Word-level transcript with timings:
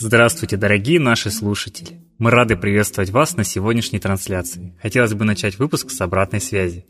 Здравствуйте, 0.00 0.56
дорогие 0.56 1.00
наши 1.00 1.28
слушатели! 1.28 2.00
Мы 2.18 2.30
рады 2.30 2.56
приветствовать 2.56 3.10
вас 3.10 3.36
на 3.36 3.42
сегодняшней 3.42 3.98
трансляции. 3.98 4.76
Хотелось 4.80 5.12
бы 5.12 5.24
начать 5.24 5.58
выпуск 5.58 5.90
с 5.90 6.00
обратной 6.00 6.40
связи. 6.40 6.86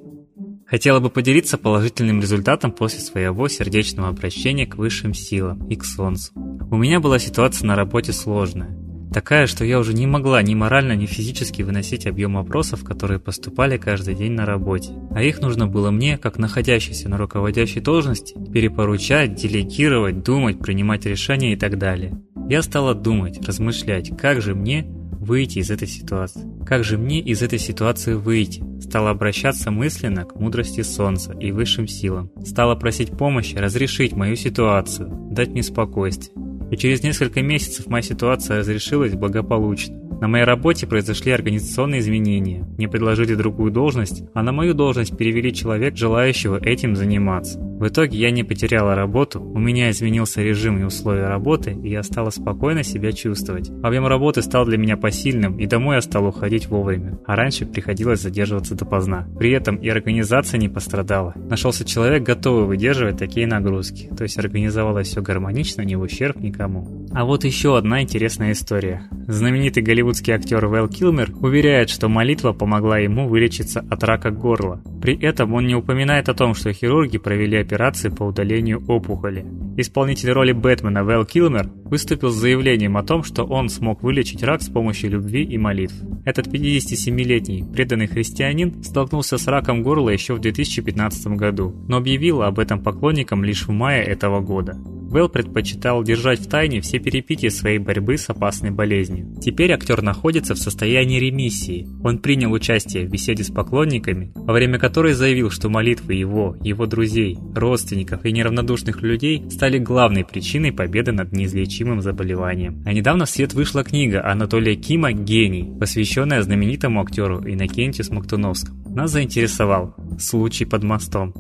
Хотела 0.67 1.01
бы 1.01 1.09
поделиться 1.09 1.57
положительным 1.57 2.21
результатом 2.21 2.71
после 2.71 3.01
своего 3.01 3.49
сердечного 3.49 4.11
обращения 4.11 4.67
к 4.67 4.77
высшим 4.77 5.15
силам 5.15 5.67
и 5.69 5.77
к 5.77 5.87
Солнцу. 5.87 6.33
У 6.71 6.77
меня 6.77 7.01
была 7.01 7.19
ситуация 7.19 7.67
на 7.67 7.77
работе 7.77 8.13
сложная. 8.13 8.77
Такая, 9.11 9.47
что 9.47 9.65
я 9.65 9.79
уже 9.79 9.95
не 9.95 10.07
могла 10.07 10.43
ни 10.43 10.55
морально, 10.55 10.93
ни 10.93 11.07
физически 11.07 11.63
выносить 11.63 12.07
объем 12.07 12.35
вопросов, 12.35 12.85
которые 12.85 13.21
поступали 13.21 13.79
каждый 13.79 14.17
день 14.17 14.33
на 14.33 14.45
работе. 14.45 14.91
А 15.13 15.23
их 15.23 15.41
нужно 15.41 15.67
было 15.67 15.91
мне, 15.91 16.19
как 16.19 16.37
находящейся 16.37 17.09
на 17.09 17.17
руководящей 17.17 17.81
должности, 17.81 18.37
перепоручать, 18.53 19.35
делегировать, 19.35 20.23
думать, 20.23 20.59
принимать 20.59 21.07
решения 21.07 21.55
и 21.55 21.57
так 21.57 21.79
далее. 21.79 22.21
Я 22.49 22.63
стала 22.63 22.95
думать, 22.95 23.47
размышлять, 23.47 24.17
как 24.17 24.41
же 24.41 24.55
мне 24.55 24.87
выйти 24.87 25.59
из 25.59 25.71
этой 25.71 25.87
ситуации. 25.87 26.49
Как 26.65 26.83
же 26.83 26.97
мне 26.97 27.21
из 27.21 27.43
этой 27.43 27.59
ситуации 27.59 28.15
выйти? 28.15 28.65
Стала 28.81 29.11
обращаться 29.11 29.71
мысленно 29.71 30.25
к 30.25 30.35
мудрости 30.35 30.81
Солнца 30.81 31.33
и 31.39 31.53
высшим 31.53 31.87
силам. 31.87 32.31
Стала 32.47 32.75
просить 32.75 33.11
помощи 33.11 33.55
разрешить 33.57 34.15
мою 34.15 34.35
ситуацию, 34.35 35.11
дать 35.31 35.51
мне 35.51 35.63
спокойствие. 35.63 36.35
И 36.71 36.77
через 36.79 37.03
несколько 37.03 37.43
месяцев 37.43 37.87
моя 37.87 38.03
ситуация 38.03 38.61
разрешилась 38.61 39.13
благополучно. 39.13 40.08
На 40.21 40.27
моей 40.27 40.45
работе 40.45 40.87
произошли 40.87 41.31
организационные 41.31 42.01
изменения. 42.01 42.67
Мне 42.77 42.89
предложили 42.89 43.35
другую 43.35 43.71
должность, 43.71 44.25
а 44.35 44.43
на 44.43 44.51
мою 44.51 44.75
должность 44.75 45.17
перевели 45.17 45.55
человек, 45.55 45.97
желающего 45.97 46.59
этим 46.61 46.97
заниматься. 46.97 47.61
В 47.61 47.87
итоге 47.87 48.19
я 48.19 48.33
не 48.33 48.43
потеряла 48.43 48.97
работу, 48.97 49.41
у 49.41 49.59
меня 49.61 49.91
изменился 49.91 50.43
режим 50.43 50.81
и 50.81 50.83
условия 50.83 51.29
работы, 51.29 51.79
и 51.81 51.91
я 51.91 52.03
стала 52.03 52.31
спокойно 52.31 52.83
себя 52.83 53.13
чувствовать. 53.13 53.71
Объем 53.85 54.09
работы 54.09 54.43
стал 54.43 54.67
для 54.67 54.77
меня 54.77 54.97
посильным, 54.97 55.57
и 55.61 55.67
домой 55.67 55.95
я 55.95 56.03
стал 56.03 56.27
уходить 56.27 56.67
вовремя, 56.67 57.21
а 57.25 57.37
раньше 57.37 57.67
приходилось 57.67 58.21
задерживаться 58.21 58.75
допоздна. 58.75 59.29
При 59.39 59.53
этом 59.53 59.77
и 59.77 59.89
организация 59.89 60.59
не 60.59 60.69
пострадала. 60.69 61.35
Нашелся 61.37 61.85
человек, 61.85 62.25
готовый 62.25 62.67
выдерживать 62.67 63.19
такие 63.19 63.47
нагрузки, 63.47 64.11
то 64.17 64.25
есть 64.25 64.37
организовалось 64.39 65.07
все 65.07 65.23
гармонично, 65.23 65.83
не 65.83 65.95
в 65.95 66.01
ущерб 66.01 66.41
никому. 66.41 67.07
А 67.13 67.25
вот 67.25 67.45
еще 67.45 67.79
одна 67.79 68.03
интересная 68.03 68.53
история. 68.53 69.05
Знаменитый 69.29 69.85
голливудский 69.85 70.08
актер 70.11 70.67
Вэл 70.67 70.89
Килмер 70.89 71.33
уверяет, 71.41 71.91
что 71.91 72.09
молитва 72.09 72.53
помогла 72.53 72.99
ему 72.99 73.29
вылечиться 73.29 73.85
от 73.89 74.03
рака 74.05 74.31
горла. 74.31 74.83
При 75.01 75.19
этом 75.19 75.55
он 75.55 75.67
не 75.67 75.75
упоминает 75.75 76.29
о 76.29 76.35
том, 76.35 76.55
что 76.55 76.73
хирурги 76.73 77.19
провели 77.19 77.57
операции 77.57 78.09
по 78.09 78.25
удалению 78.25 78.85
опухоли. 78.87 79.47
Исполнитель 79.77 80.31
роли 80.31 80.53
Бэтмена 80.53 81.05
Вэл 81.05 81.25
Килмер 81.25 81.71
выступил 81.85 82.31
с 82.31 82.37
заявлением 82.37 82.97
о 82.97 83.03
том, 83.03 83.23
что 83.23 83.45
он 83.45 83.69
смог 83.69 84.03
вылечить 84.03 84.43
рак 84.43 84.63
с 84.63 84.69
помощью 84.69 85.11
любви 85.11 85.45
и 85.45 85.57
молитв. 85.57 85.95
Этот 86.25 86.49
57-летний 86.49 87.65
преданный 87.73 88.07
христианин 88.07 88.83
столкнулся 88.83 89.39
с 89.39 89.47
раком 89.47 89.83
горла 89.83 90.11
еще 90.11 90.35
в 90.35 90.41
2015 90.41 91.29
году, 91.29 91.75
но 91.89 91.99
объявил 91.99 92.43
об 92.43 92.59
этом 92.59 92.83
поклонникам 92.83 93.45
лишь 93.45 93.67
в 93.67 93.71
мае 93.71 94.03
этого 94.03 94.41
года. 94.41 94.77
Вэл 95.09 95.31
предпочитал 95.31 96.05
держать 96.05 96.41
в 96.41 96.49
тайне 96.49 96.83
все 96.83 96.99
перипетии 96.99 97.49
своей 97.49 97.79
борьбы 97.79 98.19
с 98.19 98.29
опасной 98.29 98.71
болезнью. 98.71 99.35
Теперь 99.41 99.73
актер 99.73 100.03
находится 100.03 100.55
в 100.55 100.59
состоянии 100.59 101.19
ремиссии. 101.19 101.89
Он 102.05 102.19
принял 102.19 102.53
участие 102.53 103.07
в 103.07 103.11
беседе 103.11 103.43
с 103.43 103.51
поклонниками, 103.51 104.33
во 104.35 104.53
время 104.53 104.79
которой 104.79 105.15
заявил, 105.15 105.51
что 105.51 105.71
молитвы 105.71 106.13
его, 106.13 106.57
его 106.61 106.85
друзей, 106.85 107.39
родственников 107.55 108.27
и 108.27 108.33
неравнодушных 108.33 109.01
людей 109.01 109.45
стали 109.51 109.79
главной 109.79 110.27
причиной 110.27 110.73
победы 110.73 111.13
над 111.13 111.33
неизлечимым 111.33 112.03
заболеванием. 112.03 112.83
А 112.85 112.93
недавно 112.93 113.25
в 113.25 113.31
свет 113.31 113.55
вышла 113.55 113.85
книга 113.85 114.23
Анатолия 114.31 114.77
Кима 114.77 115.13
«Гений», 115.13 115.73
посвященная 115.81 116.43
знаменитому 116.43 117.01
актеру 117.01 117.43
Иннокентию 117.47 118.05
Смоктуновскому. 118.05 118.95
Нас 118.95 119.11
заинтересовал 119.11 119.95
случай 120.19 120.67
под 120.67 120.83
мостом. 120.83 121.33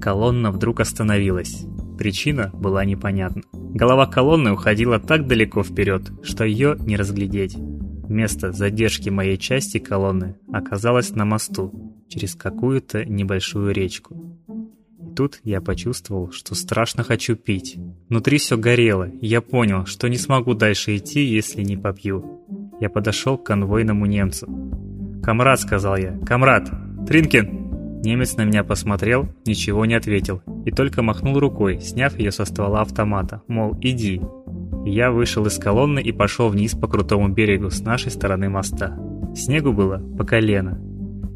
Колонна 0.00 0.52
вдруг 0.52 0.78
остановилась. 0.78 1.64
Причина 1.98 2.50
была 2.52 2.84
непонятна. 2.84 3.42
Голова 3.52 4.06
колонны 4.06 4.52
уходила 4.52 4.98
так 4.98 5.26
далеко 5.26 5.62
вперед, 5.62 6.10
что 6.22 6.44
ее 6.44 6.76
не 6.80 6.96
разглядеть. 6.96 7.56
Место 8.08 8.52
задержки 8.52 9.08
моей 9.08 9.36
части 9.36 9.78
колонны 9.78 10.36
оказалось 10.52 11.10
на 11.14 11.24
мосту, 11.24 11.96
через 12.08 12.34
какую-то 12.34 13.04
небольшую 13.04 13.72
речку. 13.72 14.36
Тут 15.16 15.40
я 15.44 15.60
почувствовал, 15.60 16.30
что 16.30 16.54
страшно 16.54 17.02
хочу 17.02 17.36
пить. 17.36 17.76
Внутри 18.08 18.38
все 18.38 18.56
горело, 18.56 19.10
я 19.20 19.40
понял, 19.40 19.86
что 19.86 20.08
не 20.08 20.18
смогу 20.18 20.54
дальше 20.54 20.96
идти, 20.96 21.24
если 21.24 21.62
не 21.62 21.76
попью. 21.76 22.42
Я 22.80 22.90
подошел 22.90 23.38
к 23.38 23.46
конвойному 23.46 24.06
немцу. 24.06 24.46
«Камрад»,— 25.22 25.60
сказал 25.62 25.96
я,— 25.96 26.18
«камрад! 26.26 26.70
Тринкин!» 27.08 27.65
Немец 28.06 28.36
на 28.36 28.44
меня 28.44 28.62
посмотрел, 28.62 29.28
ничего 29.46 29.84
не 29.84 29.94
ответил 29.94 30.40
и 30.64 30.70
только 30.70 31.02
махнул 31.02 31.40
рукой, 31.40 31.80
сняв 31.80 32.16
ее 32.16 32.30
со 32.30 32.44
ствола 32.44 32.82
автомата, 32.82 33.42
мол, 33.48 33.76
иди. 33.80 34.20
Я 34.84 35.10
вышел 35.10 35.44
из 35.46 35.58
колонны 35.58 35.98
и 35.98 36.12
пошел 36.12 36.48
вниз 36.48 36.74
по 36.74 36.86
крутому 36.86 37.30
берегу 37.30 37.68
с 37.68 37.80
нашей 37.80 38.12
стороны 38.12 38.48
моста. 38.48 38.96
Снегу 39.34 39.72
было 39.72 39.98
по 40.16 40.22
колено. 40.22 40.80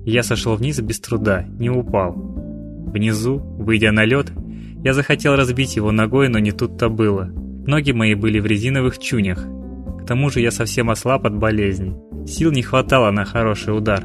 Я 0.05 0.23
сошел 0.23 0.55
вниз 0.55 0.81
без 0.81 1.01
труда, 1.01 1.43
не 1.59 1.71
упал. 1.71 2.13
Внизу, 2.15 3.39
выйдя 3.39 3.91
на 3.91 4.05
лед, 4.05 4.31
я 4.85 4.95
захотел 4.95 5.35
разбить 5.35 5.75
его 5.75 5.91
ногой, 5.91 6.29
но 6.29 6.39
не 6.39 6.53
тут-то 6.53 6.89
было. 6.89 7.25
Ноги 7.67 7.91
мои 7.91 8.15
были 8.15 8.39
в 8.39 8.47
резиновых 8.47 9.01
чунях. 9.01 9.45
К 10.01 10.07
тому 10.07 10.31
же 10.31 10.41
я 10.41 10.53
совсем 10.53 10.89
ослаб 10.89 11.27
от 11.27 11.37
болезни. 11.37 11.97
Сил 12.29 12.53
не 12.53 12.63
хватало 12.63 13.11
на 13.11 13.25
хороший 13.25 13.77
удар. 13.77 14.05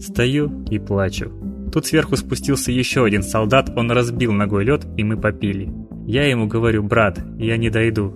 Стою 0.00 0.64
и 0.70 0.78
плачу. 0.78 1.30
Тут 1.72 1.86
сверху 1.86 2.16
спустился 2.16 2.72
еще 2.72 3.04
один 3.04 3.22
солдат, 3.22 3.72
он 3.76 3.90
разбил 3.90 4.32
ногой 4.32 4.64
лед, 4.64 4.86
и 4.96 5.04
мы 5.04 5.16
попили. 5.16 5.72
Я 6.06 6.28
ему 6.28 6.46
говорю, 6.48 6.82
брат, 6.82 7.20
я 7.38 7.56
не 7.56 7.70
дойду. 7.70 8.12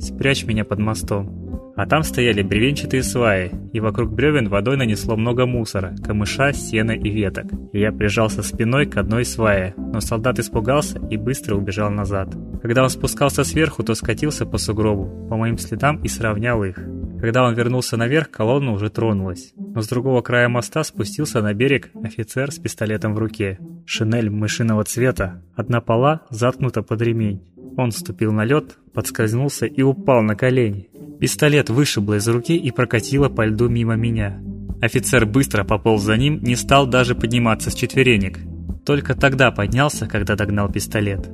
Спрячь 0.00 0.44
меня 0.44 0.64
под 0.64 0.80
мостом. 0.80 1.72
А 1.76 1.86
там 1.86 2.02
стояли 2.02 2.42
бревенчатые 2.42 3.02
сваи, 3.02 3.50
и 3.72 3.80
вокруг 3.80 4.10
бревен 4.10 4.48
водой 4.48 4.78
нанесло 4.78 5.14
много 5.14 5.44
мусора, 5.44 5.94
камыша, 6.02 6.54
сена 6.54 6.92
и 6.92 7.10
веток. 7.10 7.46
Я 7.74 7.92
прижался 7.92 8.42
спиной 8.42 8.86
к 8.86 8.96
одной 8.96 9.26
свае, 9.26 9.74
но 9.76 10.00
солдат 10.00 10.38
испугался 10.38 10.98
и 11.10 11.18
быстро 11.18 11.54
убежал 11.54 11.90
назад. 11.90 12.34
Когда 12.62 12.82
он 12.82 12.88
спускался 12.88 13.44
сверху, 13.44 13.82
то 13.84 13.94
скатился 13.94 14.46
по 14.46 14.56
сугробу, 14.56 15.28
по 15.28 15.36
моим 15.36 15.58
следам 15.58 16.02
и 16.02 16.08
сравнял 16.08 16.64
их. 16.64 16.78
Когда 17.20 17.44
он 17.44 17.54
вернулся 17.54 17.96
наверх, 17.96 18.30
колонна 18.30 18.72
уже 18.72 18.90
тронулась. 18.90 19.52
Но 19.56 19.80
с 19.80 19.88
другого 19.88 20.20
края 20.20 20.48
моста 20.48 20.84
спустился 20.84 21.40
на 21.40 21.54
берег 21.54 21.90
офицер 22.02 22.52
с 22.52 22.58
пистолетом 22.58 23.14
в 23.14 23.18
руке. 23.18 23.58
Шинель 23.86 24.30
мышиного 24.30 24.84
цвета, 24.84 25.42
одна 25.54 25.80
пола 25.80 26.22
заткнута 26.30 26.82
под 26.82 27.00
ремень. 27.02 27.42
Он 27.76 27.90
ступил 27.90 28.32
на 28.32 28.44
лед, 28.44 28.76
подскользнулся 28.92 29.66
и 29.66 29.82
упал 29.82 30.22
на 30.22 30.34
колени. 30.34 30.88
Пистолет 31.20 31.70
вышибло 31.70 32.14
из 32.14 32.28
руки 32.28 32.56
и 32.56 32.70
прокатило 32.70 33.28
по 33.28 33.46
льду 33.46 33.68
мимо 33.68 33.96
меня. 33.96 34.40
Офицер 34.82 35.24
быстро 35.24 35.64
пополз 35.64 36.02
за 36.02 36.16
ним, 36.16 36.42
не 36.42 36.56
стал 36.56 36.86
даже 36.86 37.14
подниматься 37.14 37.70
с 37.70 37.74
четверенек. 37.74 38.38
Только 38.84 39.14
тогда 39.14 39.50
поднялся, 39.50 40.06
когда 40.06 40.36
догнал 40.36 40.70
пистолет. 40.70 41.28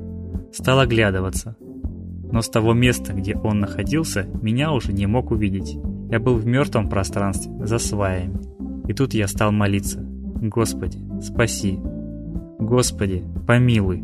Стал 0.53 0.81
оглядываться 0.81 1.57
но 2.33 2.41
с 2.41 2.49
того 2.49 2.73
места, 2.73 3.13
где 3.13 3.37
он 3.37 3.61
находился, 3.61 4.27
меня 4.41 4.73
уже 4.73 4.93
не 4.93 5.07
мог 5.07 5.31
увидеть. 5.31 5.77
Я 6.11 6.19
был 6.19 6.35
в 6.37 6.47
мертвом 6.47 6.89
пространстве, 6.89 7.53
за 7.65 7.79
сваями. 7.79 8.41
И 8.89 8.95
тут 8.95 9.15
я 9.15 9.29
стал 9.29 9.53
молиться. 9.53 10.01
«Господи, 10.01 10.99
спаси! 11.23 11.79
Господи, 12.59 13.23
помилуй!» 13.47 14.03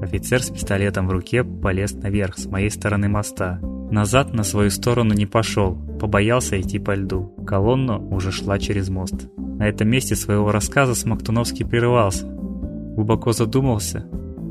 Офицер 0.00 0.42
с 0.42 0.50
пистолетом 0.50 1.08
в 1.08 1.12
руке 1.12 1.44
полез 1.44 1.92
наверх 1.92 2.38
с 2.38 2.46
моей 2.46 2.70
стороны 2.70 3.08
моста. 3.08 3.60
Назад 3.90 4.32
на 4.32 4.44
свою 4.44 4.70
сторону 4.70 5.12
не 5.12 5.26
пошел, 5.26 5.74
побоялся 5.74 6.58
идти 6.58 6.78
по 6.78 6.94
льду. 6.94 7.34
Колонна 7.46 7.98
уже 7.98 8.30
шла 8.30 8.58
через 8.58 8.88
мост. 8.88 9.28
На 9.36 9.68
этом 9.68 9.90
месте 9.90 10.16
своего 10.16 10.52
рассказа 10.52 10.94
Смоктуновский 10.94 11.66
прерывался. 11.66 12.26
Глубоко 12.26 13.32
задумался 13.32 14.06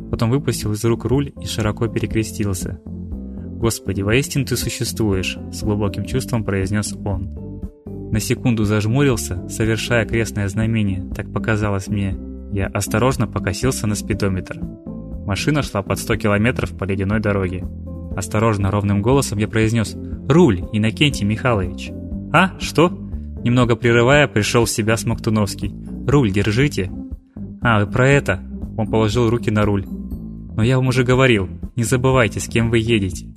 Потом 0.10 0.30
выпустил 0.30 0.74
из 0.74 0.84
рук 0.84 1.06
руль 1.06 1.32
и 1.42 1.46
широко 1.46 1.88
перекрестился. 1.88 2.80
«Господи, 2.86 4.02
воистину 4.02 4.46
ты 4.46 4.56
существуешь!»– 4.56 5.38
с 5.52 5.64
глубоким 5.64 6.06
чувством 6.06 6.44
произнес 6.44 6.94
он. 7.06 7.40
На 8.12 8.20
секунду 8.20 8.64
зажмурился, 8.64 9.48
совершая 9.50 10.06
крестное 10.06 10.48
знамение, 10.48 11.04
так 11.14 11.32
показалось 11.32 11.88
мне. 11.88 12.18
Я 12.52 12.68
осторожно 12.68 13.28
покосился 13.28 13.86
на 13.86 13.96
спидометр. 13.96 14.60
Машина 15.26 15.62
шла 15.62 15.84
под 15.84 16.00
100 16.00 16.16
километров 16.16 16.76
по 16.76 16.86
ледяной 16.86 17.20
дороге. 17.20 17.64
Осторожно, 18.16 18.72
ровным 18.72 19.04
голосом 19.04 19.38
я 19.38 19.48
произнес 19.48 19.96
«Руль, 20.28 20.62
Иннокентий 20.74 21.26
Михайлович!» 21.26 21.92
«А, 22.34 22.58
что?» 22.60 22.90
Немного 23.44 23.76
прерывая, 23.76 24.28
пришел 24.28 24.66
в 24.66 24.70
себя 24.70 24.98
Смоктуновский. 24.98 25.74
«Руль 26.08 26.32
держите!» 26.32 26.92
«А, 27.62 27.84
вы 27.84 27.92
про 27.92 28.08
это?» 28.10 28.40
Он 28.78 28.88
положил 28.88 29.30
руки 29.30 29.52
на 29.52 29.66
руль. 29.66 29.86
Но 30.60 30.66
я 30.66 30.76
вам 30.76 30.90
уже 30.90 31.06
говорил, 31.06 31.48
не 31.78 31.86
забывайте, 31.86 32.42
с 32.42 32.50
кем 32.50 32.70
вы 32.70 32.80
едете. 32.80 33.28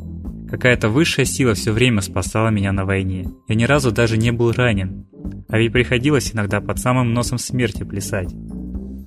Какая-то 0.51 0.89
высшая 0.89 1.25
сила 1.25 1.55
все 1.55 1.71
время 1.71 2.01
спасала 2.01 2.49
меня 2.49 2.73
на 2.73 2.85
войне. 2.85 3.31
Я 3.47 3.55
ни 3.55 3.63
разу 3.63 3.93
даже 3.93 4.17
не 4.19 4.33
был 4.33 4.51
ранен. 4.51 5.07
А 5.49 5.57
ведь 5.57 5.73
приходилось 5.73 6.35
иногда 6.35 6.61
под 6.61 6.81
самым 6.81 7.15
носом 7.15 7.39
смерти 7.39 7.85
плясать. 7.85 8.35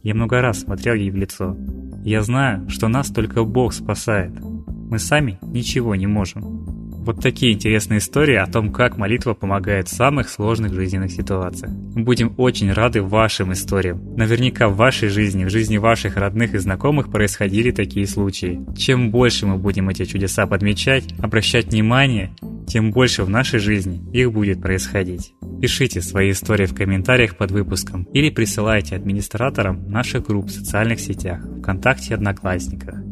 Я 0.01 0.15
много 0.15 0.39
раз 0.39 0.61
смотрел 0.61 0.93
ей 0.93 1.11
в 1.11 1.17
лицо. 1.17 1.57
Я 2.05 2.21
знаю, 2.21 2.69
что 2.69 2.87
нас 2.87 3.09
только 3.09 3.43
Бог 3.43 3.73
спасает. 3.73 4.31
Мы 4.39 4.97
сами 4.97 5.37
ничего 5.41 5.93
не 5.95 6.07
можем. 6.07 6.64
Вот 7.05 7.21
такие 7.21 7.53
интересные 7.53 7.99
истории 7.99 8.35
о 8.35 8.47
том, 8.47 8.71
как 8.71 8.97
молитва 8.97 9.35
помогает 9.35 9.87
в 9.87 9.95
самых 9.95 10.27
сложных 10.27 10.73
жизненных 10.73 11.11
ситуациях. 11.11 11.71
Будем 11.71 12.33
очень 12.37 12.73
рады 12.73 13.03
вашим 13.03 13.53
историям. 13.53 14.15
Наверняка 14.15 14.69
в 14.69 14.75
вашей 14.75 15.09
жизни, 15.09 15.45
в 15.45 15.51
жизни 15.51 15.77
ваших 15.77 16.17
родных 16.17 16.55
и 16.55 16.57
знакомых 16.57 17.11
происходили 17.11 17.69
такие 17.69 18.07
случаи. 18.07 18.59
Чем 18.75 19.11
больше 19.11 19.45
мы 19.45 19.57
будем 19.57 19.87
эти 19.87 20.05
чудеса 20.05 20.47
подмечать, 20.47 21.13
обращать 21.19 21.67
внимание, 21.67 22.35
тем 22.67 22.89
больше 22.89 23.23
в 23.23 23.29
нашей 23.29 23.59
жизни 23.59 24.01
их 24.11 24.31
будет 24.33 24.59
происходить. 24.59 25.35
Пишите 25.61 26.01
свои 26.01 26.31
истории 26.31 26.65
в 26.65 26.73
комментариях 26.73 27.37
под 27.37 27.51
выпуском 27.51 28.05
или 28.13 28.31
присылайте 28.31 28.95
администраторам 28.95 29.87
наших 29.91 30.25
групп 30.25 30.47
в 30.47 30.51
социальных 30.51 30.99
сетях, 30.99 31.39
ВКонтакте 31.59 32.09
и 32.09 32.13
Одноклассниках. 32.15 33.04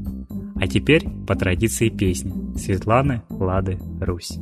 А 0.56 0.68
теперь 0.68 1.08
по 1.28 1.36
традиции 1.36 1.90
песни 1.90 2.58
Светланы 2.58 3.24
Лады 3.30 3.80
Русь. 4.00 4.40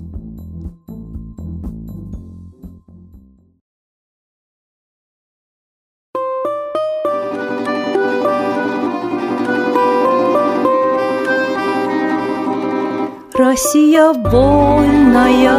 Россия 13.33 14.13
вольная, 14.13 15.57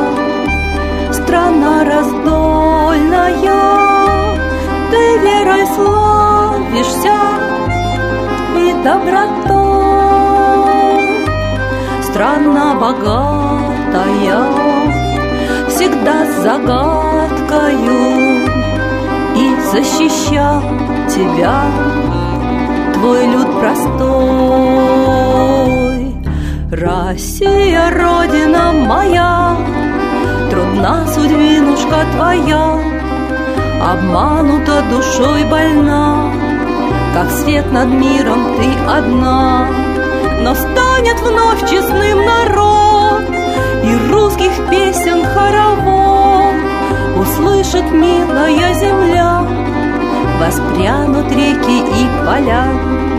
страна 1.12 1.84
раздольная, 1.84 3.34
Ты 4.90 5.18
верой 5.18 5.66
славишься 5.74 7.16
и 8.56 8.84
добротой. 8.84 9.51
Страна 12.12 12.74
богатая, 12.74 14.44
всегда 15.70 16.26
с 16.26 16.42
загадкою, 16.42 18.00
И 19.34 19.56
защищал 19.72 20.60
тебя 21.08 21.62
твой 22.92 23.26
люд 23.28 23.48
простой. 23.58 24.12
Россия, 26.70 27.90
Родина 27.90 28.72
моя, 28.74 29.56
Трудна 30.50 31.06
судьбинушка 31.14 32.04
твоя, 32.14 32.78
Обманута 33.90 34.82
душой 34.90 35.44
больна, 35.44 36.30
Как 37.14 37.30
свет 37.30 37.72
над 37.72 37.88
миром 37.88 38.54
ты 38.58 38.68
одна. 38.86 39.91
Но 40.42 40.56
станет 40.56 41.20
вновь 41.20 41.70
честным 41.70 42.24
народ, 42.24 43.22
И 43.84 44.10
русских 44.10 44.50
песен 44.68 45.24
хоровод 45.24 46.56
Услышит 47.16 47.88
милая 47.92 48.74
земля, 48.74 49.46
Воспрянут 50.40 51.30
реки 51.30 51.78
и 51.78 52.26
поля. 52.26 53.11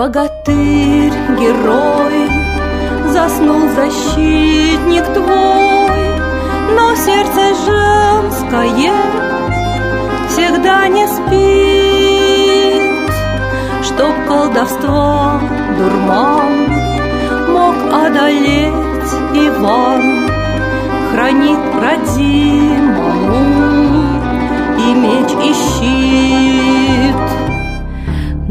Богатырь, 0.00 1.12
герой, 1.38 2.18
Заснул 3.12 3.68
защитник 3.76 5.04
твой, 5.12 6.02
Но 6.74 6.94
сердце 6.94 7.42
женское 7.66 8.94
Всегда 10.30 10.88
не 10.88 11.06
спит, 11.06 12.82
Чтоб 13.84 14.14
колдовство 14.26 15.38
дурман 15.76 16.52
Мог 17.50 17.76
одолеть 17.92 19.12
Иван, 19.34 20.02
Хранит 21.12 21.60
родимому 21.82 22.79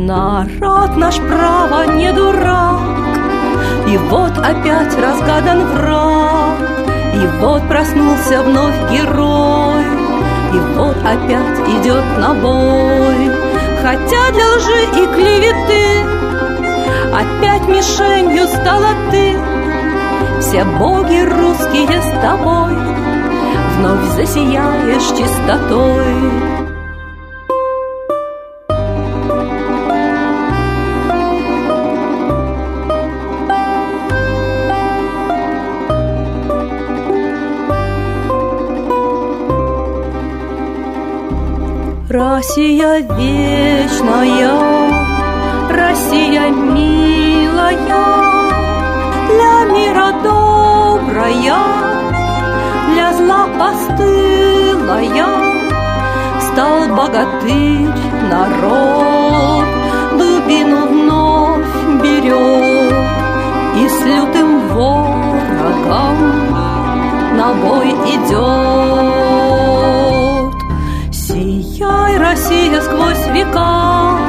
Народ 0.09 0.97
наш 0.97 1.17
право 1.17 1.85
не 1.91 2.11
дурак, 2.11 2.81
И 3.88 3.95
вот 3.95 4.35
опять 4.39 4.97
разгадан 4.97 5.67
враг, 5.67 6.57
И 7.13 7.27
вот 7.39 7.61
проснулся 7.67 8.41
вновь 8.41 8.91
герой, 8.91 9.85
И 10.51 10.59
вот 10.75 10.97
опять 11.06 11.59
идет 11.75 12.03
на 12.17 12.33
бой. 12.33 13.31
Хотя 13.83 14.31
для 14.31 14.47
лжи 14.56 14.81
и 15.00 15.06
клеветы 15.13 16.03
Опять 17.13 17.67
мишенью 17.67 18.47
стала 18.47 18.95
ты, 19.11 19.38
Все 20.41 20.63
боги 20.63 21.21
русские 21.21 22.01
с 22.01 22.19
тобой 22.19 22.73
Вновь 23.77 24.15
засияешь 24.15 25.07
чистотой. 25.15 26.58
Россия 42.09 43.01
вечная, 43.01 44.50
Россия 45.69 46.50
милая, 46.50 47.77
Для 49.30 49.66
мира 49.71 50.11
добрая, 50.23 51.59
Для 52.94 53.13
зла 53.13 53.45
постылая, 53.59 55.28
Стал 56.42 56.87
богатырь 56.95 57.94
народ, 58.31 59.68
Дубину 60.18 60.87
вновь 60.87 62.01
берет 62.01 63.07
И 63.78 63.87
с 63.87 64.06
лютым 64.07 64.68
ворогом 64.69 66.18
на 67.37 67.54
бой 67.54 67.89
идет. 67.92 69.29
Россия 72.30 72.80
сквозь 72.81 73.26
века 73.33 74.19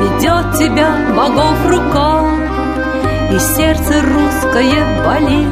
Ведет 0.00 0.54
тебя 0.58 0.90
богов 1.16 1.56
рука 1.66 2.28
И 3.30 3.38
сердце 3.38 4.02
русское 4.02 5.02
болит 5.02 5.48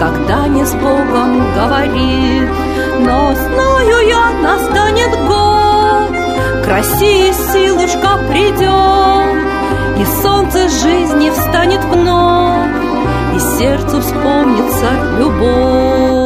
Когда 0.00 0.48
не 0.48 0.64
с 0.64 0.72
Богом 0.72 1.54
говорит. 1.54 2.50
Но 2.98 3.32
знаю 3.32 4.08
я, 4.08 4.30
настанет 4.42 5.12
год 5.28 6.64
К 6.64 6.68
России 6.68 7.30
силушка 7.52 8.18
придет 8.28 9.38
И 10.00 10.20
солнце 10.20 10.68
жизни 10.68 11.30
встанет 11.30 11.84
вновь 11.84 12.70
И 13.36 13.38
сердцу 13.56 14.00
вспомнится 14.00 14.90
любовь 15.20 16.25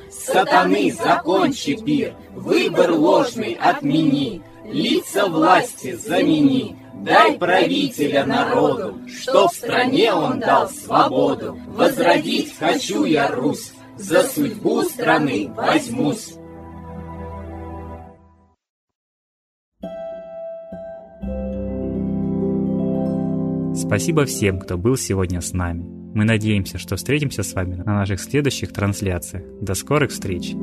Сатаны, 0.25 0.91
закончи 0.91 1.75
пир, 1.75 2.13
Выбор 2.33 2.91
ложный 2.91 3.53
отмени, 3.53 4.41
Лица 4.65 5.27
власти 5.27 5.93
замени, 5.93 6.75
Дай 6.93 7.37
правителя 7.37 8.25
народу, 8.25 8.99
Что 9.07 9.47
в 9.47 9.53
стране 9.53 10.13
он 10.13 10.39
дал 10.39 10.69
свободу. 10.69 11.57
Возродить 11.67 12.57
хочу 12.57 13.05
я 13.05 13.27
Русь, 13.29 13.73
За 13.97 14.23
судьбу 14.23 14.83
страны 14.83 15.51
возьмусь. 15.55 16.35
Спасибо 23.75 24.25
всем, 24.25 24.59
кто 24.59 24.77
был 24.77 24.95
сегодня 24.95 25.41
с 25.41 25.53
нами. 25.53 26.00
Мы 26.13 26.25
надеемся, 26.25 26.77
что 26.77 26.95
встретимся 26.95 27.43
с 27.43 27.53
вами 27.53 27.75
на 27.75 27.93
наших 27.93 28.19
следующих 28.19 28.73
трансляциях. 28.73 29.43
До 29.61 29.73
скорых 29.73 30.11
встреч! 30.11 30.53